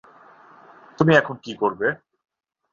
[0.99, 1.87] তুমি এখন কী করবে?